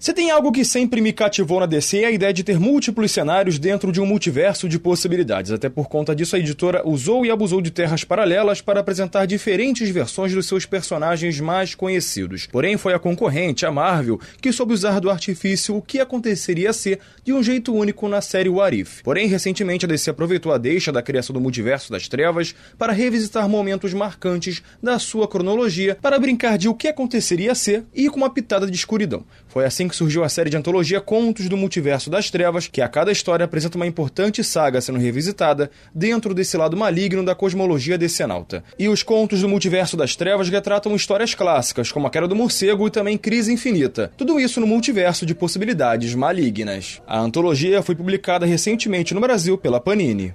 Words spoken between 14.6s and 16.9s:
usar do artifício o que aconteceria a